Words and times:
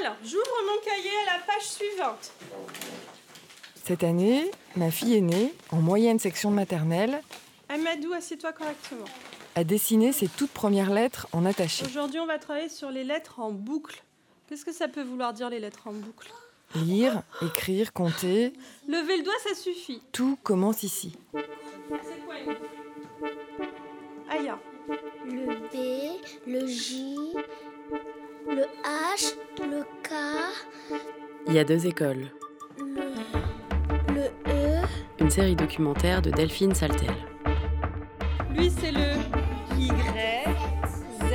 Alors, 0.00 0.16
j'ouvre 0.24 0.44
mon 0.66 0.80
cahier 0.84 1.10
à 1.28 1.36
la 1.36 1.42
page 1.44 1.62
suivante. 1.66 2.32
Cette 3.84 4.02
année, 4.02 4.50
ma 4.76 4.90
fille 4.90 5.14
aînée, 5.16 5.54
en 5.70 5.76
moyenne 5.76 6.18
section 6.18 6.50
de 6.50 6.56
maternelle, 6.56 7.20
Amadou, 7.68 8.12
assieds-toi 8.12 8.52
correctement. 8.52 9.04
a 9.54 9.64
dessiné 9.64 10.12
ses 10.12 10.28
toutes 10.28 10.50
premières 10.50 10.90
lettres 10.92 11.26
en 11.32 11.44
attaché. 11.46 11.84
Aujourd'hui, 11.86 12.20
on 12.20 12.26
va 12.26 12.38
travailler 12.38 12.68
sur 12.68 12.90
les 12.90 13.04
lettres 13.04 13.40
en 13.40 13.50
boucle. 13.52 14.02
Qu'est-ce 14.48 14.64
que 14.64 14.72
ça 14.72 14.88
peut 14.88 15.02
vouloir 15.02 15.32
dire, 15.32 15.48
les 15.50 15.60
lettres 15.60 15.86
en 15.86 15.92
boucle? 15.92 16.30
Lire, 16.74 17.22
écrire, 17.42 17.92
compter, 17.92 18.52
Lever 18.88 19.18
le 19.18 19.22
doigt, 19.22 19.34
ça 19.46 19.54
suffit. 19.54 20.02
tout 20.12 20.36
commence 20.42 20.82
ici. 20.82 21.16
C'est 21.32 22.24
quoi 22.24 22.34
une 22.38 22.50
Aya. 22.50 23.63
Il 31.54 31.58
y 31.58 31.60
a 31.60 31.64
deux 31.64 31.86
écoles. 31.86 32.32
le, 32.78 34.12
le 34.12 34.26
E, 34.48 34.82
Une 35.20 35.30
série 35.30 35.54
documentaire 35.54 36.20
de 36.20 36.30
Delphine 36.30 36.74
Saltel. 36.74 37.14
Lui, 38.50 38.72
c'est 38.72 38.90
le 38.90 39.12
Y, 39.78 39.92
Z. 41.20 41.32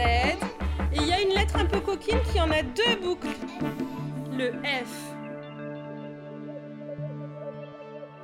Et 0.92 0.98
il 0.98 1.08
y 1.08 1.14
a 1.14 1.22
une 1.22 1.30
lettre 1.30 1.56
un 1.56 1.66
peu 1.66 1.80
coquine 1.80 2.20
qui 2.34 2.42
en 2.42 2.52
a 2.52 2.62
deux 2.64 2.98
boucles. 3.02 3.30
Le 4.34 4.52
F. 4.62 5.14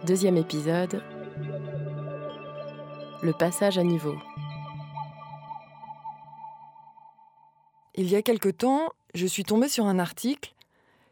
Deuxième 0.05 0.35
épisode. 0.35 1.01
Le 3.23 3.31
passage 3.31 3.77
à 3.77 3.83
niveau. 3.83 4.17
Il 7.95 8.09
y 8.09 8.17
a 8.17 8.21
quelque 8.21 8.49
temps, 8.49 8.89
je 9.13 9.25
suis 9.25 9.45
tombée 9.45 9.69
sur 9.69 9.85
un 9.85 9.97
article 9.97 10.54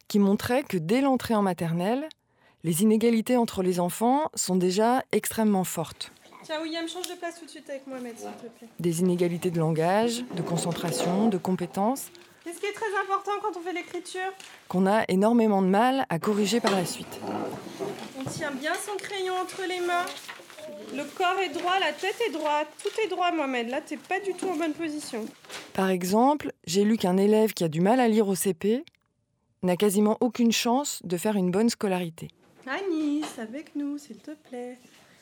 qui 0.07 0.19
montrait 0.19 0.63
que 0.63 0.77
dès 0.77 1.01
l'entrée 1.01 1.35
en 1.35 1.41
maternelle, 1.41 2.07
les 2.63 2.81
inégalités 2.81 3.37
entre 3.37 3.63
les 3.63 3.79
enfants 3.79 4.29
sont 4.35 4.55
déjà 4.55 5.03
extrêmement 5.11 5.63
fortes. 5.63 6.11
Tiens, 6.43 6.61
William, 6.61 6.87
change 6.87 7.07
de 7.07 7.15
place 7.15 7.39
tout 7.39 7.45
de 7.45 7.49
suite 7.49 7.69
avec 7.69 7.87
Mohamed, 7.87 8.17
s'il 8.17 8.27
te 8.31 8.47
plaît. 8.57 8.67
Des 8.79 8.99
inégalités 9.01 9.49
de 9.49 9.59
langage, 9.59 10.25
de 10.35 10.41
concentration, 10.41 11.29
de 11.29 11.37
compétences, 11.37 12.07
Qu'est-ce 12.43 12.59
qui 12.59 12.65
est 12.65 12.73
très 12.73 12.93
important 13.01 13.31
quand 13.41 13.57
on 13.57 13.61
fait 13.61 13.71
l'écriture? 13.71 14.33
Qu'on 14.67 14.85
a 14.85 15.05
énormément 15.07 15.61
de 15.61 15.67
mal 15.67 16.05
à 16.09 16.19
corriger 16.19 16.59
par 16.59 16.71
la 16.71 16.85
suite. 16.85 17.21
On 18.19 18.23
tient 18.25 18.51
bien 18.51 18.73
son 18.73 18.97
crayon 18.97 19.33
entre 19.41 19.61
les 19.61 19.79
mains. 19.79 20.05
Le 20.93 21.05
corps 21.05 21.39
est 21.41 21.57
droit, 21.57 21.79
la 21.79 21.93
tête 21.93 22.17
est 22.27 22.31
droite. 22.31 22.67
Tout 22.83 22.89
est 23.01 23.07
droit, 23.07 23.31
Mohamed. 23.31 23.69
Là, 23.69 23.79
t'es 23.79 23.95
pas 23.95 24.19
du 24.19 24.33
tout 24.33 24.49
en 24.49 24.57
bonne 24.57 24.73
position. 24.73 25.25
Par 25.73 25.89
exemple, 25.89 26.51
j'ai 26.67 26.83
lu 26.83 26.97
qu'un 26.97 27.15
élève 27.15 27.53
qui 27.53 27.63
a 27.63 27.69
du 27.69 27.79
mal 27.79 28.01
à 28.01 28.09
lire 28.09 28.27
au 28.27 28.35
CP 28.35 28.83
n'a 29.63 29.77
quasiment 29.77 30.17
aucune 30.19 30.51
chance 30.51 30.99
de 31.03 31.17
faire 31.17 31.35
une 31.35 31.51
bonne 31.51 31.69
scolarité. 31.69 32.27
Anis, 32.67 33.25
avec 33.39 33.75
nous, 33.75 33.97
s'il 33.97 34.17
te 34.17 34.31
plaît. 34.31 34.77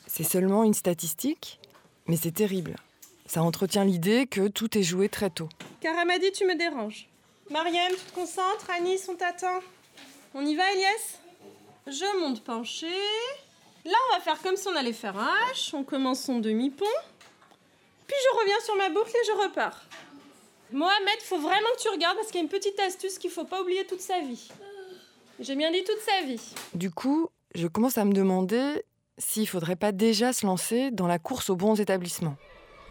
C'est 0.06 0.24
seulement 0.24 0.64
une 0.64 0.74
statistique, 0.74 1.60
mais 2.06 2.16
c'est 2.16 2.32
terrible. 2.32 2.76
Ça 3.26 3.42
entretient 3.42 3.84
l'idée 3.84 4.26
que 4.26 4.48
tout 4.48 4.76
est 4.76 4.82
joué 4.82 5.08
très 5.08 5.30
tôt. 5.30 5.48
Karamadi, 5.80 6.32
tu 6.32 6.44
me 6.44 6.56
déranges. 6.56 7.08
Mariam, 7.50 7.92
tu 7.92 8.12
te 8.12 8.14
concentres. 8.14 8.68
Anis, 8.76 9.08
on 9.08 9.14
t'attend. 9.14 9.60
On 10.34 10.44
y 10.44 10.54
va, 10.54 10.70
Elias? 10.72 11.18
Je 11.86 12.20
monte 12.20 12.42
penché. 12.44 12.90
Là, 13.84 13.94
on 14.10 14.16
va 14.16 14.20
faire 14.20 14.40
comme 14.40 14.56
si 14.56 14.68
on 14.68 14.76
allait 14.76 14.92
faire 14.92 15.16
un 15.18 15.34
H. 15.52 15.74
On 15.74 15.82
commence 15.82 16.20
son 16.20 16.38
demi-pont. 16.38 16.84
Puis 18.06 18.16
je 18.22 18.40
reviens 18.40 18.60
sur 18.64 18.76
ma 18.76 18.90
boucle 18.90 19.10
et 19.10 19.26
je 19.26 19.32
repars. 19.48 19.82
Mohamed, 20.72 21.20
faut 21.22 21.38
vraiment 21.38 21.68
que 21.76 21.82
tu 21.82 21.88
regardes 21.88 22.16
parce 22.16 22.28
qu'il 22.28 22.36
y 22.36 22.40
a 22.40 22.44
une 22.44 22.48
petite 22.48 22.78
astuce 22.80 23.18
qu'il 23.18 23.30
faut 23.30 23.44
pas 23.44 23.60
oublier 23.60 23.84
toute 23.86 24.00
sa 24.00 24.20
vie. 24.20 24.48
J'ai 25.38 25.54
bien 25.54 25.70
dit 25.70 25.84
toute 25.84 26.00
sa 26.00 26.26
vie. 26.26 26.40
Du 26.74 26.90
coup, 26.90 27.28
je 27.54 27.66
commence 27.66 27.98
à 27.98 28.04
me 28.04 28.12
demander 28.12 28.84
s'il 29.18 29.48
faudrait 29.48 29.76
pas 29.76 29.92
déjà 29.92 30.32
se 30.32 30.46
lancer 30.46 30.90
dans 30.90 31.06
la 31.06 31.18
course 31.18 31.50
aux 31.50 31.56
bons 31.56 31.78
établissements, 31.78 32.36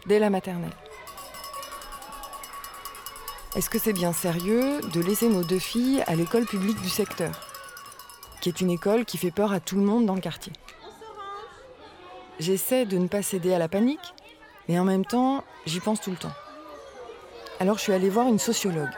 dès 0.06 0.18
la 0.18 0.30
maternelle. 0.30 0.72
Est-ce 3.56 3.68
que 3.68 3.78
c'est 3.78 3.92
bien 3.92 4.12
sérieux 4.12 4.80
de 4.80 5.00
laisser 5.00 5.28
nos 5.28 5.42
deux 5.42 5.58
filles 5.58 6.02
à 6.06 6.14
l'école 6.14 6.46
publique 6.46 6.80
du 6.80 6.88
secteur, 6.88 7.32
qui 8.40 8.48
est 8.48 8.60
une 8.60 8.70
école 8.70 9.04
qui 9.04 9.18
fait 9.18 9.30
peur 9.30 9.52
à 9.52 9.60
tout 9.60 9.76
le 9.76 9.82
monde 9.82 10.06
dans 10.06 10.14
le 10.14 10.20
quartier? 10.20 10.52
J'essaie 12.38 12.86
de 12.86 12.96
ne 12.96 13.08
pas 13.08 13.22
céder 13.22 13.52
à 13.52 13.58
la 13.58 13.68
panique, 13.68 14.14
mais 14.68 14.78
en 14.78 14.84
même 14.84 15.04
temps, 15.04 15.44
j'y 15.66 15.80
pense 15.80 16.00
tout 16.00 16.10
le 16.10 16.16
temps. 16.16 16.32
Alors 17.62 17.78
je 17.78 17.84
suis 17.84 17.92
allée 17.92 18.08
voir 18.08 18.26
une 18.26 18.40
sociologue, 18.40 18.90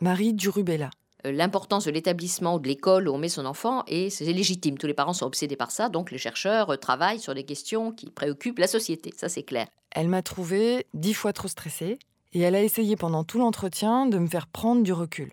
Marie 0.00 0.32
Durubella. 0.32 0.88
Euh, 1.26 1.30
l'importance 1.30 1.84
de 1.84 1.90
l'établissement 1.90 2.54
ou 2.54 2.58
de 2.58 2.66
l'école 2.66 3.06
où 3.06 3.12
on 3.12 3.18
met 3.18 3.28
son 3.28 3.44
enfant 3.44 3.84
et 3.86 4.08
c'est 4.08 4.24
légitime. 4.24 4.78
Tous 4.78 4.86
les 4.86 4.94
parents 4.94 5.12
sont 5.12 5.26
obsédés 5.26 5.56
par 5.56 5.70
ça, 5.70 5.90
donc 5.90 6.10
les 6.10 6.16
chercheurs 6.16 6.70
euh, 6.70 6.76
travaillent 6.76 7.20
sur 7.20 7.34
des 7.34 7.44
questions 7.44 7.92
qui 7.92 8.08
préoccupent 8.08 8.60
la 8.60 8.66
société, 8.66 9.12
ça 9.14 9.28
c'est 9.28 9.42
clair. 9.42 9.66
Elle 9.90 10.08
m'a 10.08 10.22
trouvée 10.22 10.86
dix 10.94 11.12
fois 11.12 11.34
trop 11.34 11.48
stressée 11.48 11.98
et 12.32 12.40
elle 12.40 12.54
a 12.54 12.62
essayé 12.62 12.96
pendant 12.96 13.24
tout 13.24 13.40
l'entretien 13.40 14.06
de 14.06 14.16
me 14.16 14.26
faire 14.26 14.46
prendre 14.46 14.82
du 14.82 14.94
recul. 14.94 15.30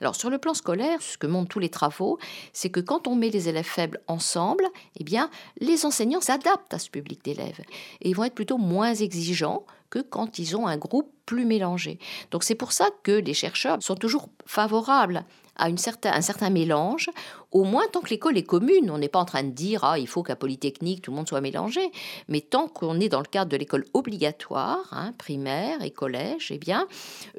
Alors 0.00 0.16
sur 0.16 0.30
le 0.30 0.38
plan 0.38 0.54
scolaire, 0.54 1.02
ce 1.02 1.18
que 1.18 1.26
montrent 1.26 1.50
tous 1.50 1.58
les 1.58 1.68
travaux, 1.68 2.18
c'est 2.54 2.70
que 2.70 2.80
quand 2.80 3.06
on 3.06 3.16
met 3.16 3.28
les 3.28 3.50
élèves 3.50 3.66
faibles 3.66 4.00
ensemble, 4.08 4.64
eh 4.98 5.04
bien 5.04 5.28
les 5.60 5.84
enseignants 5.84 6.22
s'adaptent 6.22 6.72
à 6.72 6.78
ce 6.78 6.88
public 6.88 7.22
d'élèves 7.22 7.60
et 8.00 8.08
ils 8.08 8.16
vont 8.16 8.24
être 8.24 8.34
plutôt 8.34 8.56
moins 8.56 8.94
exigeants 8.94 9.66
que 9.90 10.00
quand 10.00 10.38
ils 10.38 10.56
ont 10.56 10.66
un 10.66 10.76
groupe 10.76 11.10
plus 11.26 11.44
mélangé. 11.44 11.98
Donc 12.30 12.44
c'est 12.44 12.54
pour 12.54 12.72
ça 12.72 12.88
que 13.02 13.12
les 13.12 13.34
chercheurs 13.34 13.78
sont 13.80 13.94
toujours 13.94 14.28
favorables 14.46 15.24
à 15.56 15.68
une 15.68 15.78
un 16.04 16.20
certain 16.20 16.50
mélange, 16.50 17.10
au 17.54 17.64
moins 17.64 17.86
tant 17.90 18.00
que 18.00 18.10
l'école 18.10 18.36
est 18.36 18.42
commune. 18.42 18.90
On 18.90 18.98
n'est 18.98 19.08
pas 19.08 19.20
en 19.20 19.24
train 19.24 19.42
de 19.44 19.50
dire 19.50 19.84
ah, 19.84 19.98
il 19.98 20.06
faut 20.06 20.22
qu'à 20.22 20.36
Polytechnique 20.36 21.00
tout 21.00 21.10
le 21.10 21.16
monde 21.16 21.28
soit 21.28 21.40
mélangé, 21.40 21.90
mais 22.28 22.42
tant 22.42 22.68
qu'on 22.68 23.00
est 23.00 23.08
dans 23.08 23.20
le 23.20 23.26
cadre 23.26 23.50
de 23.50 23.56
l'école 23.56 23.86
obligatoire, 23.94 24.86
hein, 24.92 25.14
primaire 25.16 25.82
et 25.82 25.90
collège, 25.90 26.50
eh 26.50 26.58
bien, 26.58 26.86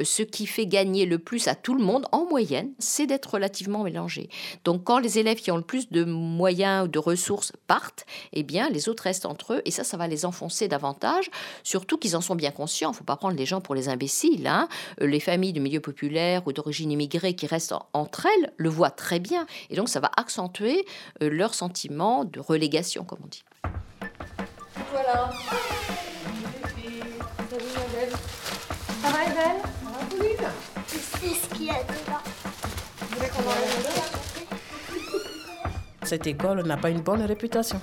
ce 0.02 0.24
qui 0.24 0.48
fait 0.48 0.66
gagner 0.66 1.06
le 1.06 1.20
plus 1.20 1.48
à 1.48 1.54
tout 1.56 1.76
le 1.76 1.84
monde 1.84 2.06
en 2.12 2.26
moyenne, 2.26 2.72
c'est 2.80 3.06
d'être 3.06 3.34
relativement 3.36 3.84
mélangé. 3.84 4.30
Donc 4.64 4.84
quand 4.86 5.00
les 5.00 5.20
élèves 5.20 5.40
qui 5.42 5.52
ont 5.52 5.58
le 5.58 5.62
plus 5.64 5.92
de 5.92 6.04
moyens 6.06 6.86
ou 6.86 6.88
de 6.88 7.00
ressources 7.00 7.52
partent, 7.68 8.06
eh 8.34 8.44
bien, 8.44 8.70
les 8.70 8.88
autres 8.90 9.04
restent 9.04 9.26
entre 9.26 9.54
eux, 9.56 9.62
et 9.66 9.72
ça, 9.72 9.84
ça 9.84 9.98
va 9.98 10.08
les 10.08 10.26
enfoncer 10.26 10.68
davantage, 10.68 11.30
surtout 11.64 11.98
qu'ils 11.98 12.16
en 12.16 12.22
sont 12.22 12.36
bien 12.36 12.52
conscients. 12.52 12.94
Faut 12.94 13.04
pas 13.04 13.18
prendre 13.18 13.36
les 13.36 13.46
gens 13.46 13.60
pour 13.62 13.76
les 13.76 13.90
imbéciles. 13.90 14.48
hein. 14.48 14.70
Les 15.00 15.20
familles 15.20 15.54
de 15.54 15.60
milieu 15.60 15.82
populaire 15.82 16.44
ou 16.48 16.54
d'origine 16.54 16.92
immigrée 16.92 17.36
qui 17.36 17.48
restent 17.48 17.74
en- 17.74 17.86
entre 17.94 18.26
elles 18.26 18.54
le 18.56 18.70
voient 18.70 18.92
très 18.92 19.20
bien, 19.20 19.46
et 19.70 19.76
donc 19.76 19.90
ça 19.90 20.00
va 20.00 20.05
accentuer 20.18 20.86
euh, 21.22 21.30
leur 21.30 21.54
sentiment 21.54 22.26
de 22.26 22.40
relégation, 22.40 23.04
comme 23.04 23.20
on 23.24 23.28
dit. 23.28 23.44
Voilà. 24.92 25.32
tu 30.88 30.98
sais 30.98 31.36
ce 31.36 31.56
qu'il 31.56 31.66
y 31.66 31.70
a 31.70 31.84
dedans. 31.84 32.22
Cette 36.04 36.28
école 36.28 36.64
n'a 36.68 36.78
pas 36.78 36.90
une 36.90 37.02
bonne 37.02 37.24
réputation. 37.24 37.82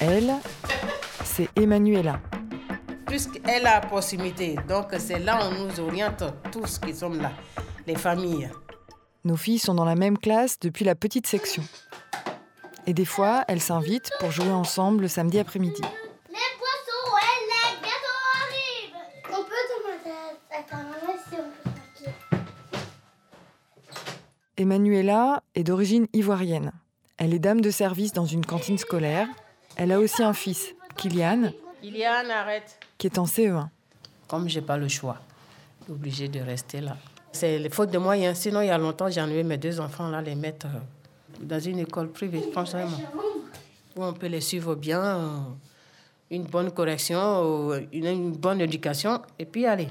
Elle, 0.00 0.34
c'est 1.24 1.48
Emmanuela. 1.56 2.20
Puisqu'elle 3.06 3.66
a 3.66 3.80
proximité, 3.80 4.56
donc 4.68 4.88
c'est 4.98 5.18
là 5.18 5.38
où 5.40 5.54
on 5.54 5.64
nous 5.64 5.80
oriente 5.80 6.24
tous 6.52 6.78
qui 6.78 6.94
sommes 6.94 7.20
là, 7.22 7.32
les 7.86 7.96
familles. 7.96 8.50
Nos 9.28 9.36
filles 9.36 9.58
sont 9.58 9.74
dans 9.74 9.84
la 9.84 9.94
même 9.94 10.16
classe 10.16 10.58
depuis 10.58 10.86
la 10.86 10.94
petite 10.94 11.26
section. 11.26 11.62
Et 12.86 12.94
des 12.94 13.04
fois, 13.04 13.44
elles 13.46 13.60
s'invitent 13.60 14.10
pour 14.20 14.30
jouer 14.30 14.48
ensemble 14.48 15.02
le 15.02 15.08
samedi 15.08 15.38
après-midi. 15.38 15.82
Les 15.82 16.38
poissons 16.56 17.12
les 17.44 17.74
gâteaux 17.82 18.24
arrivent. 18.40 18.96
On 19.28 19.44
peut 19.44 19.50
demander 19.76 20.16
à 20.50 20.62
ta 20.62 20.76
maman 20.76 21.18
si 21.28 21.34
on 21.34 21.70
peut 21.70 21.76
craquer. 21.94 22.16
Emmanuela 24.56 25.42
est 25.54 25.64
d'origine 25.64 26.06
ivoirienne. 26.14 26.72
Elle 27.18 27.34
est 27.34 27.38
dame 27.38 27.60
de 27.60 27.70
service 27.70 28.14
dans 28.14 28.24
une 28.24 28.46
cantine 28.46 28.78
scolaire. 28.78 29.28
Elle 29.76 29.92
a 29.92 30.00
aussi 30.00 30.22
un 30.22 30.32
fils, 30.32 30.74
Kylian, 30.96 31.52
Iliane, 31.82 32.30
arrête. 32.30 32.80
qui 32.96 33.06
est 33.08 33.18
en 33.18 33.24
E 33.24 33.26
CE1. 33.26 33.68
Comme 34.26 34.48
j'ai 34.48 34.62
pas 34.62 34.78
le 34.78 34.88
choix, 34.88 35.18
je 35.80 35.84
suis 35.84 35.92
obligée 35.92 36.28
de 36.28 36.40
rester 36.40 36.80
là. 36.80 36.96
C'est 37.38 37.58
les 37.60 37.70
fautes 37.70 37.90
de 37.92 37.98
moyens. 37.98 38.36
Sinon, 38.38 38.60
il 38.62 38.66
y 38.66 38.70
a 38.70 38.78
longtemps, 38.78 39.08
j'ai 39.08 39.20
enlevé 39.20 39.44
mes 39.44 39.58
deux 39.58 39.78
enfants 39.78 40.08
là, 40.08 40.20
les 40.20 40.34
mettre 40.34 40.66
euh, 40.66 41.40
dans 41.40 41.60
une 41.60 41.78
école 41.78 42.08
privée, 42.10 42.42
franchement. 42.52 42.88
Où 43.96 44.02
on 44.04 44.12
peut 44.12 44.26
les 44.26 44.40
suivre 44.40 44.74
bien, 44.74 45.02
euh, 45.02 45.38
une 46.32 46.42
bonne 46.44 46.72
correction, 46.72 47.20
euh, 47.70 47.80
une, 47.92 48.06
une 48.06 48.32
bonne 48.32 48.60
éducation, 48.60 49.22
et 49.38 49.44
puis 49.44 49.66
aller. 49.66 49.88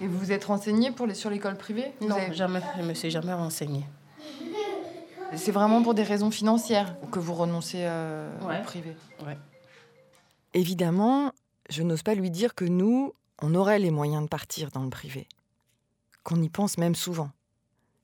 Et 0.00 0.06
vous 0.06 0.18
vous 0.18 0.30
êtes 0.30 0.44
renseigné 0.44 0.92
pour 0.92 1.06
les, 1.08 1.14
sur 1.14 1.30
l'école 1.30 1.56
privée? 1.56 1.90
Non, 2.00 2.16
jamais. 2.32 2.60
Je 2.78 2.82
me 2.82 2.94
suis 2.94 3.10
jamais 3.10 3.34
renseignée. 3.34 3.84
C'est 5.34 5.52
vraiment 5.52 5.82
pour 5.82 5.94
des 5.94 6.04
raisons 6.04 6.30
financières 6.30 6.94
que 7.12 7.18
vous 7.18 7.34
renoncez 7.34 7.82
euh, 7.82 8.30
Ouais. 8.48 8.60
au 8.60 8.64
privé. 8.64 8.96
Ouais. 9.26 9.36
Évidemment, 10.54 11.32
je 11.68 11.82
n'ose 11.82 12.02
pas 12.02 12.14
lui 12.14 12.30
dire 12.30 12.54
que 12.54 12.64
nous, 12.64 13.14
on 13.42 13.54
aurait 13.56 13.78
les 13.80 13.90
moyens 13.90 14.22
de 14.22 14.28
partir 14.28 14.70
dans 14.70 14.82
le 14.84 14.90
privé. 14.90 15.26
Qu'on 16.22 16.40
y 16.42 16.48
pense 16.48 16.78
même 16.78 16.94
souvent. 16.94 17.30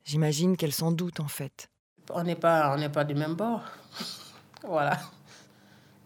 J'imagine 0.05 0.57
qu'elle 0.57 0.73
s'en 0.73 0.93
doute 0.93 1.21
en 1.21 1.29
fait. 1.29 1.69
On 2.11 2.23
n'est 2.23 2.37
pas, 2.37 2.73
on 2.75 2.79
n'est 2.79 2.89
pas 2.89 3.05
du 3.05 3.15
même 3.15 3.35
bord. 3.35 3.63
voilà. 4.63 4.99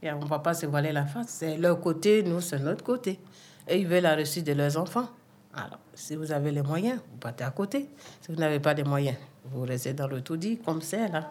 Et 0.02 0.10
on 0.10 0.20
ne 0.20 0.26
va 0.26 0.38
pas 0.38 0.54
se 0.54 0.66
voiler 0.66 0.92
la 0.92 1.04
face. 1.04 1.28
C'est 1.28 1.56
leur 1.58 1.80
côté, 1.80 2.22
nous, 2.22 2.40
c'est 2.40 2.58
notre 2.58 2.82
côté. 2.82 3.20
Et 3.68 3.78
ils 3.78 3.86
veulent 3.86 4.02
la 4.02 4.14
réussite 4.14 4.46
de 4.46 4.52
leurs 4.52 4.76
enfants. 4.78 5.08
Alors, 5.52 5.80
si 5.94 6.16
vous 6.16 6.32
avez 6.32 6.50
les 6.50 6.62
moyens, 6.62 7.00
vous 7.10 7.18
partez 7.18 7.44
à 7.44 7.50
côté. 7.50 7.90
Si 8.20 8.32
vous 8.32 8.38
n'avez 8.38 8.60
pas 8.60 8.72
de 8.72 8.82
moyens, 8.82 9.18
vous 9.44 9.62
restez 9.62 9.92
dans 9.92 10.06
le 10.06 10.22
tout 10.22 10.36
dit, 10.36 10.58
comme 10.58 10.80
c'est 10.80 11.08
là. 11.08 11.30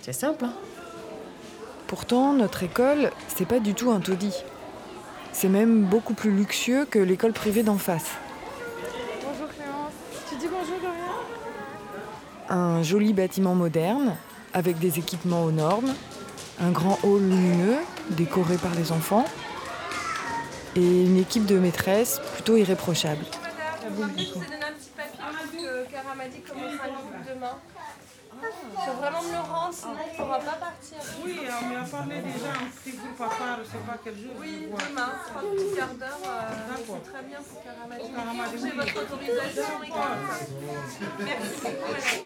C'est 0.00 0.12
simple. 0.12 0.44
Hein? 0.44 0.54
Pourtant, 1.86 2.32
notre 2.32 2.62
école, 2.62 3.10
c'est 3.28 3.46
pas 3.46 3.60
du 3.60 3.74
tout 3.74 3.90
un 3.90 4.00
taudis. 4.00 4.44
C'est 5.34 5.48
même 5.48 5.82
beaucoup 5.82 6.14
plus 6.14 6.30
luxueux 6.30 6.86
que 6.88 7.00
l'école 7.00 7.32
privée 7.32 7.64
d'en 7.64 7.76
face. 7.76 8.12
Bonjour 9.20 9.48
Clémence. 9.48 9.92
Tu 10.30 10.36
dis 10.36 10.46
bonjour 10.46 10.78
Gloria 10.78 11.02
Un 12.48 12.84
joli 12.84 13.12
bâtiment 13.12 13.56
moderne, 13.56 14.14
avec 14.52 14.78
des 14.78 15.00
équipements 15.00 15.42
aux 15.42 15.50
normes, 15.50 15.92
un 16.60 16.70
grand 16.70 17.00
hall 17.02 17.20
lumineux, 17.20 17.78
décoré 18.10 18.56
par 18.58 18.76
les 18.76 18.92
enfants, 18.92 19.24
et 20.76 21.04
une 21.04 21.18
équipe 21.18 21.46
de 21.46 21.58
maîtresses 21.58 22.20
plutôt 22.34 22.56
irréprochable. 22.56 23.24
Madame, 23.42 23.90
je 23.90 24.02
vous 24.04 24.04
ai 24.04 24.44
donné 24.44 24.54
un 24.54 24.72
petit 24.72 24.90
papier 24.96 25.18
parce 25.18 25.50
que 25.50 25.90
Cara 25.90 26.14
m'a 26.14 26.28
dit 26.28 26.40
commencer 26.42 26.78
à 26.80 26.86
le 26.86 27.34
demain. 27.34 27.58
Il 28.72 28.84
faut 28.84 28.92
vraiment 28.98 29.22
me 29.22 29.32
le 29.32 29.38
rendre, 29.38 29.74
sinon 29.74 29.94
il 30.06 30.12
ne 30.12 30.16
pourra 30.16 30.38
pas 30.38 30.52
partir. 30.52 30.98
Oui, 31.24 31.40
on 31.62 31.66
m'a 31.74 31.84
parlé 31.84 32.16
déjà 32.22 32.50
un 32.50 32.66
petit 32.70 32.96
groupe 32.96 33.20
à 33.20 33.28
part, 33.28 33.56
je 33.56 33.60
ne 33.60 33.66
sais 33.66 33.86
pas 33.86 33.98
quel 34.02 34.16
jour. 34.18 34.32
Oui, 34.38 34.66
demain, 34.68 35.12
un 35.36 35.40
petit 35.40 35.76
quart 35.76 35.94
d'heure. 35.94 36.18
euh, 36.26 36.76
D'accord. 36.76 36.98
c'est 37.04 37.12
très 37.12 37.22
bien 37.22 37.38
pour 37.38 37.62
dit 38.52 38.62
J'ai 38.62 38.70
votre 38.72 39.02
autorisation. 39.02 39.80
Merci. 41.24 42.24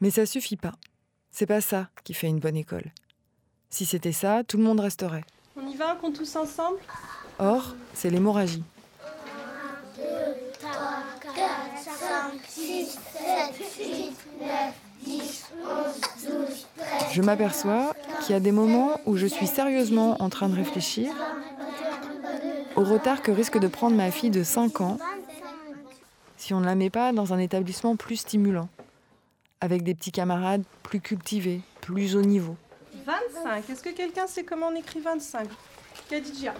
Mais 0.00 0.10
ça 0.10 0.26
suffit 0.26 0.56
pas. 0.56 0.72
C'est 1.30 1.46
pas 1.46 1.60
ça 1.60 1.88
qui 2.04 2.14
fait 2.14 2.26
une 2.28 2.40
bonne 2.40 2.56
école. 2.56 2.90
Si 3.68 3.84
c'était 3.86 4.12
ça, 4.12 4.42
tout 4.44 4.56
le 4.56 4.64
monde 4.64 4.80
resterait. 4.80 5.24
On 5.56 5.66
y 5.66 5.76
va, 5.76 5.94
on 5.94 6.00
compte 6.00 6.16
tous 6.16 6.36
ensemble? 6.36 6.78
Or, 7.38 7.74
c'est 7.94 8.10
l'hémorragie. 8.10 8.64
Je 17.12 17.22
m'aperçois 17.22 17.94
qu'il 18.20 18.32
y 18.32 18.36
a 18.36 18.40
des 18.40 18.52
moments 18.52 19.00
où 19.06 19.16
je 19.16 19.26
suis 19.26 19.46
sérieusement 19.46 20.16
en 20.22 20.28
train 20.28 20.48
de 20.48 20.54
réfléchir 20.54 21.12
au 22.76 22.84
retard 22.84 23.22
que 23.22 23.32
risque 23.32 23.58
de 23.58 23.68
prendre 23.68 23.96
ma 23.96 24.10
fille 24.10 24.30
de 24.30 24.44
5 24.44 24.80
ans 24.80 24.98
si 26.36 26.54
on 26.54 26.60
ne 26.60 26.66
la 26.66 26.74
met 26.74 26.88
pas 26.88 27.12
dans 27.12 27.34
un 27.34 27.38
établissement 27.38 27.96
plus 27.96 28.16
stimulant, 28.16 28.68
avec 29.60 29.82
des 29.82 29.94
petits 29.94 30.12
camarades 30.12 30.62
plus 30.82 31.00
cultivés, 31.00 31.60
plus 31.82 32.16
haut 32.16 32.22
niveau. 32.22 32.56
25. 33.04 33.68
Est-ce 33.68 33.82
que 33.82 33.90
quelqu'un 33.90 34.26
sait 34.26 34.44
comment 34.44 34.68
on 34.68 34.74
écrit 34.74 35.00
25 35.00 35.48
Khadija. 36.08 36.54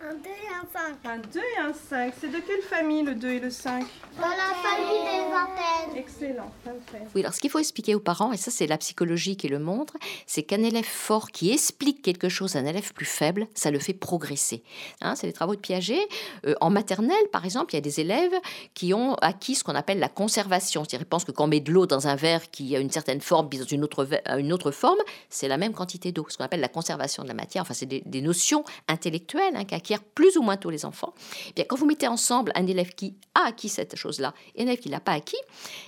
Un 0.00 0.14
2 0.14 0.20
et 0.28 0.48
un 0.54 0.66
5. 0.72 1.10
Un 1.10 1.18
2 1.18 1.40
et 1.40 1.60
un 1.60 1.72
5. 1.72 2.14
C'est 2.20 2.30
de 2.30 2.38
quelle 2.38 2.60
famille 2.62 3.02
le 3.02 3.14
2 3.14 3.28
et 3.28 3.40
le 3.40 3.50
5 3.50 3.84
Dans 4.16 4.22
la 4.22 4.54
famille 4.62 5.02
des 5.02 5.24
antennes. 5.32 5.96
Excellent, 5.96 6.52
parfait. 6.64 7.06
Oui, 7.14 7.22
alors 7.22 7.32
ce 7.32 7.40
qu'il 7.40 7.50
faut 7.50 7.58
expliquer 7.58 7.94
aux 7.94 8.00
parents, 8.00 8.32
et 8.32 8.36
ça 8.36 8.50
c'est 8.50 8.66
la 8.66 8.76
psychologie 8.76 9.36
qui 9.36 9.48
le 9.48 9.58
montre, 9.58 9.94
c'est 10.26 10.42
qu'un 10.42 10.62
élève 10.62 10.84
fort 10.84 11.30
qui 11.30 11.52
explique 11.52 12.02
quelque 12.02 12.28
chose 12.28 12.56
à 12.56 12.58
un 12.58 12.66
élève 12.66 12.92
plus 12.92 13.06
faible, 13.06 13.46
ça 13.54 13.70
le 13.70 13.78
fait 13.78 13.94
progresser. 13.94 14.62
Hein, 15.00 15.14
c'est 15.14 15.26
les 15.26 15.32
travaux 15.32 15.54
de 15.54 15.60
Piaget. 15.60 16.06
Euh, 16.46 16.54
en 16.60 16.70
maternelle, 16.70 17.16
par 17.32 17.44
exemple, 17.44 17.72
il 17.72 17.76
y 17.76 17.78
a 17.78 17.82
des 17.82 18.00
élèves 18.00 18.34
qui 18.74 18.92
ont 18.94 19.14
acquis 19.16 19.54
ce 19.54 19.64
qu'on 19.64 19.74
appelle 19.74 20.00
la 20.00 20.08
conservation. 20.08 20.84
C'est-à-dire 20.84 21.06
ils 21.06 21.08
pensent 21.08 21.24
que 21.24 21.32
quand 21.32 21.44
on 21.44 21.48
met 21.48 21.60
de 21.60 21.72
l'eau 21.72 21.86
dans 21.86 22.08
un 22.08 22.16
verre 22.16 22.50
qui 22.50 22.76
a 22.76 22.80
une 22.80 22.90
certaine 22.90 23.20
forme, 23.20 23.48
puis 23.48 23.58
dans 23.58 23.64
une 23.64 23.84
autre, 23.84 24.06
une 24.38 24.54
forme, 24.72 24.98
c'est 25.30 25.48
la 25.48 25.56
même 25.56 25.72
quantité 25.72 26.12
d'eau. 26.12 26.26
Ce 26.28 26.36
qu'on 26.36 26.44
appelle 26.44 26.60
la 26.60 26.68
conservation 26.68 27.22
de 27.22 27.28
la 27.28 27.34
matière. 27.34 27.62
Enfin, 27.62 27.74
c'est 27.74 27.86
des, 27.86 28.02
des 28.04 28.20
notions 28.20 28.64
intellectuelles 28.88 29.56
hein, 29.56 29.64
qu'acquièrent 29.84 30.02
plus 30.02 30.36
ou 30.36 30.42
moins 30.42 30.56
tous 30.56 30.70
les 30.70 30.84
enfants. 30.84 31.14
Eh 31.50 31.52
bien, 31.52 31.64
quand 31.68 31.76
vous 31.76 31.86
mettez 31.86 32.08
ensemble 32.08 32.52
un 32.54 32.66
élève 32.66 32.94
qui 32.94 33.14
a 33.34 33.46
acquis 33.46 33.68
cette 33.68 33.96
chose-là 33.96 34.34
et 34.56 34.62
un 34.62 34.66
élève 34.66 34.78
qui 34.78 34.88
l'a 34.88 35.00
pas 35.00 35.12
acquis, 35.12 35.36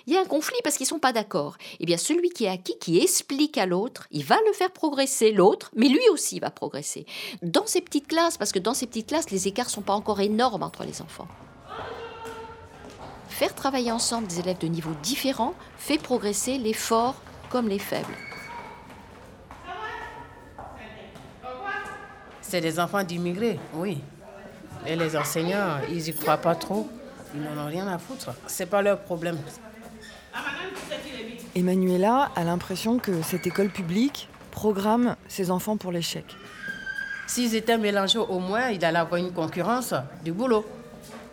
il 0.06 0.12
y 0.12 0.16
a 0.16 0.20
un 0.20 0.26
conflit 0.26 0.58
parce 0.62 0.76
qu'ils 0.76 0.86
sont 0.86 0.98
pas 0.98 1.12
d'accord. 1.12 1.56
Eh 1.80 1.86
bien, 1.86 1.96
celui 1.96 2.30
qui 2.30 2.46
a 2.46 2.52
acquis, 2.52 2.78
qui 2.78 2.98
explique 2.98 3.58
à 3.58 3.66
l'autre, 3.66 4.06
il 4.10 4.24
va 4.24 4.36
le 4.46 4.52
faire 4.52 4.70
progresser, 4.70 5.32
l'autre, 5.32 5.70
mais 5.74 5.88
lui 5.88 6.08
aussi 6.10 6.38
va 6.38 6.50
progresser. 6.50 7.06
Dans 7.42 7.66
ces 7.66 7.80
petites 7.80 8.08
classes, 8.08 8.38
parce 8.38 8.52
que 8.52 8.58
dans 8.58 8.74
ces 8.74 8.86
petites 8.86 9.08
classes, 9.08 9.30
les 9.30 9.48
écarts 9.48 9.70
sont 9.70 9.82
pas 9.82 9.94
encore 9.94 10.20
énormes 10.20 10.62
entre 10.62 10.84
les 10.84 11.00
enfants. 11.02 11.28
Faire 13.28 13.54
travailler 13.54 13.92
ensemble 13.92 14.28
des 14.28 14.40
élèves 14.40 14.58
de 14.58 14.66
niveaux 14.66 14.94
différents 15.02 15.54
fait 15.76 15.98
progresser 15.98 16.58
les 16.58 16.72
forts 16.72 17.16
comme 17.50 17.68
les 17.68 17.78
faibles. 17.78 18.16
C'est 22.48 22.60
des 22.60 22.78
enfants 22.78 23.02
d'immigrés, 23.02 23.58
oui. 23.74 23.98
Et 24.86 24.94
les 24.94 25.16
enseignants, 25.16 25.78
ils 25.90 26.04
n'y 26.04 26.14
croient 26.14 26.36
pas 26.36 26.54
trop. 26.54 26.88
Ils 27.34 27.42
n'en 27.42 27.64
ont 27.64 27.66
rien 27.66 27.88
à 27.88 27.98
foutre. 27.98 28.30
C'est 28.46 28.66
pas 28.66 28.82
leur 28.82 29.00
problème. 29.00 29.36
Emmanuela 31.56 32.30
a 32.36 32.44
l'impression 32.44 32.98
que 32.98 33.20
cette 33.22 33.48
école 33.48 33.68
publique 33.68 34.28
programme 34.52 35.16
ses 35.26 35.50
enfants 35.50 35.76
pour 35.76 35.90
l'échec. 35.90 36.24
S'ils 37.26 37.56
étaient 37.56 37.78
mélangés, 37.78 38.18
au 38.20 38.38
moins, 38.38 38.68
il 38.68 38.84
allait 38.84 38.98
avoir 38.98 39.20
une 39.20 39.32
concurrence 39.32 39.92
du 40.24 40.30
boulot. 40.30 40.64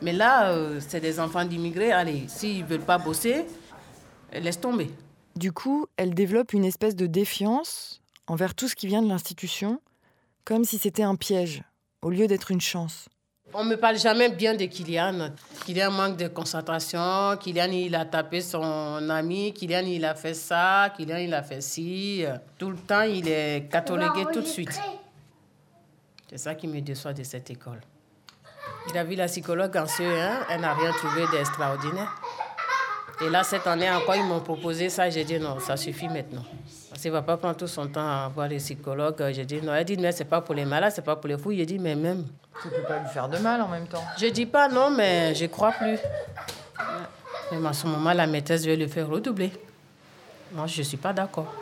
Mais 0.02 0.14
là, 0.14 0.50
euh, 0.50 0.80
c'est 0.86 1.00
des 1.00 1.20
enfants 1.20 1.46
d'immigrés. 1.46 1.92
Allez, 1.92 2.24
s'ils 2.28 2.64
ne 2.64 2.68
veulent 2.68 2.80
pas 2.80 2.98
bosser, 2.98 3.46
laisse 4.34 4.60
tomber. 4.60 4.90
Du 5.36 5.52
coup, 5.52 5.86
elle 5.96 6.16
développe 6.16 6.54
une 6.54 6.66
espèce 6.66 6.96
de 6.96 7.06
défiance 7.06 8.02
envers 8.26 8.56
tout 8.56 8.68
ce 8.68 8.76
qui 8.76 8.88
vient 8.88 9.04
de 9.04 9.08
l'institution, 9.08 9.80
comme 10.46 10.66
si 10.66 10.78
c'était 10.78 11.04
un 11.04 11.16
piège, 11.16 11.64
au 12.02 12.10
lieu 12.10 12.28
d'être 12.28 12.52
une 12.52 12.62
chance. 12.62 13.08
On 13.54 13.64
ne 13.64 13.70
me 13.72 13.78
parle 13.78 13.98
jamais 14.00 14.30
bien 14.30 14.56
de 14.56 14.66
Kylian. 14.66 15.30
Kylian 15.66 15.92
manque 15.92 16.18
de 16.18 16.28
concentration. 16.28 17.38
Kylian, 17.40 17.72
il 17.72 17.94
a 17.94 18.06
tapé 18.06 18.42
son 18.42 19.10
ami. 19.10 19.54
Kylian, 19.54 19.86
il 19.86 20.04
a 20.06 20.16
fait 20.16 20.34
ça. 20.34 20.92
Kylian, 20.98 21.18
il 21.18 21.34
a 21.34 21.44
fait 21.44 21.62
ci. 21.62 22.26
Tout 22.58 22.72
le 22.72 22.78
temps, 22.78 23.04
il 23.04 23.28
est 23.28 23.70
catalogué 23.72 24.26
tout 24.34 24.42
de 24.42 24.48
suite. 24.48 24.80
C'est 26.30 26.38
ça 26.40 26.56
qui 26.56 26.68
me 26.68 26.82
déçoit 26.82 27.14
de 27.14 27.22
cette 27.22 27.52
école. 27.52 27.82
Il 28.90 28.98
a 28.98 29.04
vu 29.04 29.16
la 29.16 29.28
psychologue 29.28 29.78
en 29.78 29.86
CE1, 29.86 30.46
elle 30.50 30.62
n'a 30.62 30.74
rien 30.74 30.92
trouvé 30.94 31.26
d'extraordinaire. 31.32 32.23
Et 33.22 33.30
là, 33.30 33.44
cette 33.44 33.68
année 33.68 33.90
encore, 33.92 34.16
ils 34.16 34.24
m'ont 34.26 34.40
proposé 34.40 34.90
ça? 34.90 35.10
J'ai 35.10 35.24
dit 35.24 35.40
non, 35.40 35.60
ça 35.60 35.78
suffit 35.78 36.08
maintenant. 36.10 36.44
Parce 36.90 37.02
qu'il 37.02 37.12
ne 37.12 37.16
va 37.16 37.22
pas 37.22 37.38
prendre 37.38 37.56
tout 37.56 37.68
son 37.68 37.88
temps 37.88 38.02
à 38.08 38.30
voir 38.34 38.48
les 38.48 38.58
psychologues. 38.58 39.24
J'ai 39.32 39.46
dit 39.46 39.62
non. 39.62 39.74
Elle 39.74 39.86
dit 39.86 39.98
mais 39.98 40.12
c'est 40.12 40.26
pas 40.26 40.42
pour 40.42 40.56
les 40.56 40.66
malades, 40.66 40.92
c'est 40.96 41.04
pas 41.04 41.16
pour 41.16 41.28
les 41.28 41.38
fous. 41.38 41.52
J'ai 41.54 41.66
dit 41.66 41.80
mais 41.80 41.96
même. 41.96 42.26
Ça 42.62 42.70
peut 42.70 42.84
pas 42.88 43.00
lui 43.00 43.08
faire 43.08 43.30
de 43.30 43.38
mal 43.38 43.62
en 43.62 43.68
même 43.68 43.88
temps. 43.88 44.04
Je 44.20 44.28
dis 44.28 44.46
pas 44.46 44.68
non, 44.68 44.90
mais 44.92 45.34
je 45.36 45.46
crois 45.46 45.72
plus. 45.72 45.98
Mais 47.52 47.68
à 47.68 47.74
ce 47.74 47.88
moment, 47.88 48.14
la 48.14 48.26
maîtresse 48.28 48.66
veut 48.66 48.76
le 48.76 48.88
faire 48.88 49.08
redoubler. 49.08 49.52
Moi, 50.52 50.66
je 50.68 50.80
ne 50.80 50.84
suis 50.84 50.98
pas 50.98 51.14
d'accord. 51.14 51.54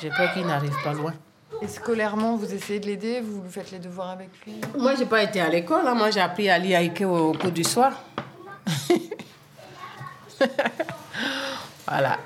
J'ai 0.00 0.10
peur 0.10 0.32
qu'il 0.32 0.46
n'arrive 0.46 0.76
pas 0.84 0.92
loin. 0.92 1.14
Et 1.62 1.68
scolairement, 1.68 2.36
vous 2.36 2.52
essayez 2.52 2.80
de 2.80 2.86
l'aider? 2.86 3.20
Vous 3.22 3.42
faites 3.50 3.70
les 3.70 3.78
devoirs 3.78 4.10
avec 4.10 4.28
lui? 4.46 4.54
Moi, 4.78 4.94
j'ai 4.96 5.06
pas 5.06 5.22
été 5.22 5.40
à 5.40 5.48
l'école. 5.48 5.86
hein. 5.86 5.94
Moi, 5.94 6.10
j'ai 6.10 6.20
appris 6.20 6.50
à 6.50 6.58
lire 6.58 6.78
Ike 6.80 7.02
au 7.02 7.32
cours 7.32 7.50
du 7.50 7.64
soir. 7.64 7.92
voilà. 11.86 12.18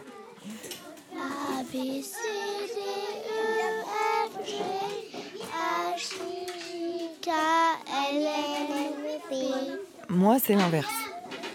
Moi, 10.09 10.39
c'est 10.45 10.55
l'inverse. 10.55 10.89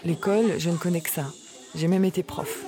L'école, 0.04 0.58
je 0.58 0.70
ne 0.70 0.76
connais 0.76 1.00
que 1.00 1.10
ça. 1.10 1.26
J'ai 1.74 1.88
même 1.88 2.04
été 2.04 2.22
prof. 2.22 2.64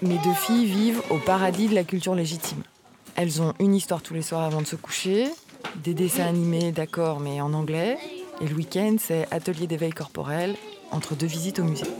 Mes 0.00 0.18
deux 0.18 0.34
filles 0.34 0.66
vivent 0.66 1.02
au 1.10 1.18
paradis 1.18 1.68
de 1.68 1.74
la 1.74 1.84
culture 1.84 2.14
légitime. 2.14 2.62
Elles 3.20 3.42
ont 3.42 3.52
une 3.58 3.74
histoire 3.74 4.00
tous 4.00 4.14
les 4.14 4.22
soirs 4.22 4.44
avant 4.44 4.62
de 4.62 4.66
se 4.68 4.76
coucher, 4.76 5.28
des 5.82 5.92
dessins 5.92 6.26
animés, 6.28 6.70
d'accord, 6.70 7.18
mais 7.18 7.40
en 7.40 7.52
anglais. 7.52 7.98
Et 8.40 8.46
le 8.46 8.54
week-end, 8.54 8.94
c'est 8.96 9.26
atelier 9.32 9.66
d'éveil 9.66 9.90
corporel 9.90 10.54
entre 10.92 11.16
deux 11.16 11.26
visites 11.26 11.58
au 11.58 11.64
musée. 11.64 11.90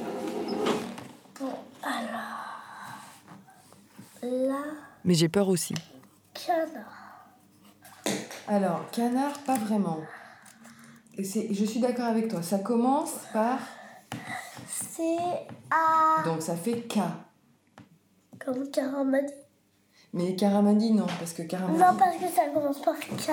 Là, 4.22 4.62
Mais 5.04 5.14
j'ai 5.14 5.28
peur 5.28 5.48
aussi. 5.48 5.74
canard. 6.34 7.26
Alors, 8.46 8.88
canard, 8.92 9.40
pas 9.40 9.56
vraiment. 9.58 9.98
je 11.18 11.64
suis 11.64 11.80
d'accord 11.80 12.06
avec 12.06 12.28
toi. 12.28 12.42
Ça 12.42 12.60
commence 12.60 13.14
par. 13.32 13.58
C, 14.68 15.02
A. 15.68 16.22
Donc 16.24 16.42
ça 16.42 16.54
fait 16.54 16.82
K. 16.82 16.98
Comme 18.38 18.70
Cara 18.70 19.02
m'a 19.02 19.22
dit. 19.22 19.32
Mais 20.12 20.34
Karamadi, 20.36 20.92
non, 20.92 21.06
parce 21.18 21.32
que 21.32 21.42
Karamadi. 21.42 21.78
Non, 21.78 21.96
parce 21.98 22.16
que 22.16 22.28
ça 22.34 22.42
commence 22.52 22.80
par 22.80 22.98
K. 22.98 23.30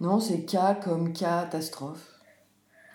Non, 0.00 0.18
c'est 0.20 0.44
K 0.44 0.56
comme 0.82 1.12
catastrophe. 1.12 2.08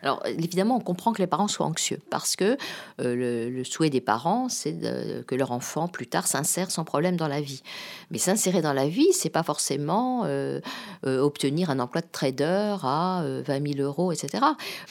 Alors 0.03 0.21
évidemment, 0.27 0.75
on 0.75 0.79
comprend 0.79 1.11
que 1.11 1.17
les 1.23 1.27
parents 1.27 1.47
soient 1.47 1.65
anxieux 1.65 1.99
parce 2.11 2.35
que 2.35 2.55
euh, 3.01 3.15
le, 3.15 3.49
le 3.49 3.63
souhait 3.63 3.89
des 3.89 3.99
parents, 3.99 4.47
c'est 4.47 4.73
de- 4.73 5.23
que 5.23 5.33
leur 5.33 5.51
enfant 5.51 5.87
plus 5.87 6.05
tard 6.05 6.27
s'insère 6.27 6.69
sans 6.69 6.83
problème 6.83 7.17
dans 7.17 7.27
la 7.27 7.41
vie. 7.41 7.63
Mais 8.11 8.19
s'insérer 8.19 8.61
dans 8.61 8.73
la 8.73 8.87
vie, 8.87 9.11
c'est 9.11 9.31
pas 9.31 9.41
forcément 9.41 10.23
euh, 10.25 10.59
euh, 11.07 11.19
obtenir 11.19 11.71
un 11.71 11.79
emploi 11.79 12.01
de 12.01 12.07
trader 12.11 12.75
à 12.83 13.23
euh, 13.23 13.41
20 13.43 13.73
000 13.75 13.79
euros, 13.87 14.11
etc. 14.11 14.43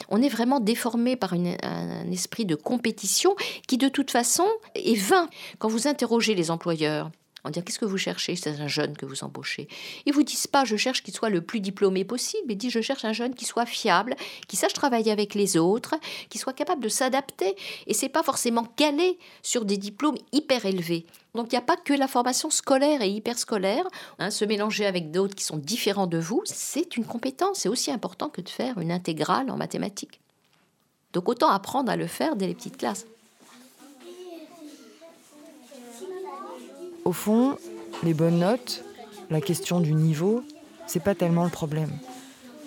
On 0.09 0.21
est 0.23 0.29
vraiment 0.29 0.59
déformé 0.59 1.15
par 1.15 1.35
une- 1.35 1.57
un 1.63 2.11
esprit 2.11 2.45
de 2.45 2.57
compétition 2.57 3.37
qui, 3.69 3.79
de 3.79 3.89
toute 3.89 4.11
façon, 4.11 4.47
est 4.75 4.99
vain. 5.01 5.29
Quand 5.61 5.69
vous 5.69 5.87
interrogez 5.87 6.35
les 6.35 6.51
employeurs, 6.51 7.11
on 7.47 7.51
dit 7.51 7.63
qu'est-ce 7.63 7.79
que 7.79 7.85
vous 7.85 7.97
cherchez? 7.97 8.35
C'est 8.35 8.61
un 8.61 8.67
jeune 8.67 8.97
que 8.97 9.07
vous 9.07 9.23
embauchez. 9.23 9.69
Ils 10.05 10.13
vous 10.13 10.25
disent 10.25 10.49
pas 10.49 10.65
je 10.65 10.77
cherche 10.77 11.03
qu'il 11.03 11.15
soit 11.15 11.31
le 11.31 11.41
plus 11.41 11.61
diplômé 11.61 12.05
possible, 12.05 12.51
ils 12.51 12.57
disent 12.57 12.73
je 12.73 12.81
cherche 12.81 13.05
un 13.05 13.13
jeune 13.13 13.35
qui 13.35 13.45
soit 13.45 13.67
fiable, 13.67 14.17
qui 14.49 14.57
sache 14.57 14.73
travailler 14.73 15.13
avec 15.13 15.35
les 15.35 15.57
autres, 15.57 15.95
qui 16.29 16.39
soit 16.39 16.53
capable 16.53 16.83
de 16.83 16.89
s'adapter. 16.89 17.55
Et 17.87 17.95
c'est 17.95 18.09
pas 18.09 18.25
forcément 18.25 18.65
calé 18.65 19.19
sur 19.43 19.65
des 19.65 19.77
diplômes 19.77 20.19
hyper 20.33 20.67
élevés. 20.67 21.07
Donc 21.35 21.47
il 21.53 21.55
n'y 21.55 21.59
a 21.59 21.63
pas 21.63 21.77
que 21.77 21.93
la 21.93 22.09
formation 22.09 22.51
scolaire 22.51 23.03
et 23.03 23.09
hyper 23.09 23.39
scolaire. 23.39 23.87
hein, 24.19 24.31
se 24.31 24.45
mélanger 24.45 24.87
avec 24.87 25.13
d'autres 25.13 25.35
qui 25.35 25.45
sont 25.45 25.59
différents 25.59 26.07
de 26.07 26.19
vous, 26.19 26.43
c'est 26.45 26.97
une 26.97 27.05
compétence. 27.05 27.59
C'est 27.61 27.69
aussi 27.69 27.93
important 27.93 28.29
que 28.29 28.41
de 28.41 28.49
faire 28.49 28.79
une 28.79 28.91
intégrale 28.91 29.51
en 29.51 29.57
mathématiques. 29.57 30.21
Donc 31.13 31.29
autant 31.29 31.49
apprendre 31.49 31.91
à 31.93 31.97
le 31.97 32.07
faire 32.07 32.35
dès 32.37 32.47
les 32.49 32.55
petites 32.55 32.77
classes. 32.77 33.07
Au 37.07 37.13
fond, 37.13 37.57
les 38.03 38.15
bonnes 38.15 38.41
notes, 38.41 38.83
la 39.31 39.41
question 39.41 39.79
du 39.79 39.95
niveau, 39.95 40.43
c'est 40.89 40.99
pas 40.99 41.15
tellement 41.15 41.45
le 41.45 41.51
problème. 41.51 41.97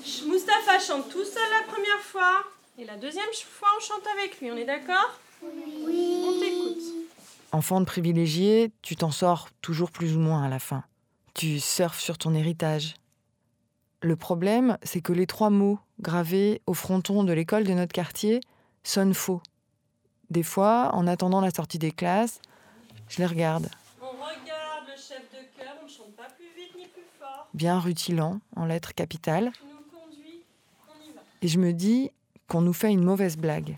Mustapha 0.02 0.80
chante 0.80 1.10
tout 1.10 1.26
seul 1.26 1.44
la 1.60 1.70
première 1.70 2.00
fois. 2.00 2.46
Et 2.78 2.86
la 2.86 2.96
deuxième 2.96 3.26
fois, 3.34 3.68
on 3.78 3.82
chante 3.82 4.08
avec 4.18 4.40
lui, 4.40 4.50
on 4.50 4.56
est 4.56 4.64
d'accord? 4.64 5.20
Oui. 5.44 6.24
On 6.26 6.40
t'écoute. 6.40 6.84
Enfant 7.52 7.82
de 7.82 7.86
privilégié, 7.86 8.72
tu 8.82 8.96
t'en 8.96 9.12
sors 9.12 9.50
toujours 9.62 9.92
plus 9.92 10.16
ou 10.16 10.22
moins 10.22 10.42
à 10.42 10.48
la 10.48 10.60
fin. 10.60 10.86
Tu 11.34 11.60
surfes 11.60 12.00
sur 12.00 12.18
ton 12.18 12.34
héritage. 12.34 12.94
Le 14.02 14.16
problème, 14.16 14.78
c'est 14.84 15.02
que 15.02 15.12
les 15.12 15.28
trois 15.28 15.50
mots 15.50 15.80
gravés 16.00 16.62
au 16.66 16.74
fronton 16.74 17.26
de 17.26 17.34
l'école 17.34 17.66
de 17.66 17.74
notre 17.74 17.92
quartier 17.92 18.40
sonnent 18.86 19.14
faux. 19.14 19.42
Des 20.30 20.44
fois, 20.44 20.92
en 20.94 21.08
attendant 21.08 21.42
la 21.42 21.52
sortie 21.52 21.78
des 21.78 21.92
classes, 21.92 22.40
je 23.10 23.18
les 23.18 23.26
regarde 23.26 23.70
le 24.90 24.96
chef 24.96 25.22
de 25.32 25.38
chœur, 25.58 25.76
on 25.82 25.86
ne 25.86 25.90
chante 25.90 26.16
pas 26.16 26.28
plus 26.36 26.50
vite 26.56 26.76
ni 26.76 26.88
plus 26.88 27.08
fort. 27.20 27.39
Bien 27.54 27.80
rutilant, 27.80 28.40
en 28.56 28.66
lettres 28.66 28.94
capitales, 28.94 29.52
et 31.42 31.48
je 31.48 31.60
me 31.60 31.72
dis 31.72 32.12
qu'on 32.48 32.62
nous 32.62 32.74
fait 32.74 32.92
une 32.92 33.04
mauvaise 33.04 33.38
blague. 33.38 33.78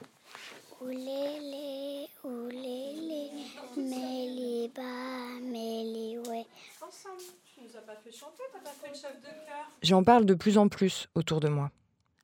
J'en 9.81 10.03
parle 10.03 10.25
de 10.25 10.33
plus 10.33 10.57
en 10.57 10.67
plus 10.67 11.07
autour 11.15 11.39
de 11.39 11.49
moi. 11.49 11.71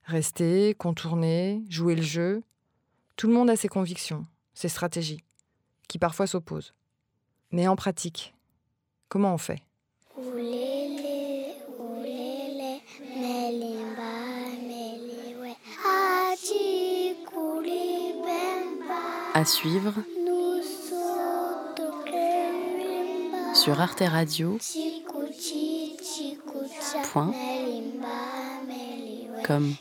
Rester, 0.05 0.73
contourner, 0.75 1.63
jouer 1.69 1.95
le 1.95 2.01
jeu. 2.01 2.43
Tout 3.15 3.27
le 3.27 3.33
monde 3.33 3.49
a 3.49 3.55
ses 3.55 3.67
convictions, 3.67 4.25
ses 4.53 4.69
stratégies, 4.69 5.23
qui 5.87 5.99
parfois 5.99 6.27
s'opposent. 6.27 6.73
Mais 7.51 7.67
en 7.67 7.75
pratique, 7.75 8.33
comment 9.09 9.33
on 9.33 9.37
fait? 9.37 9.66
À 19.37 19.45
suivre 19.45 19.93
sur 23.53 23.79
Arte 23.79 24.01
Radio 24.01 24.57
Point. 27.13 27.35
comme 29.45 29.75